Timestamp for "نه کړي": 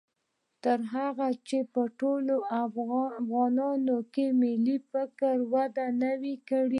6.01-6.69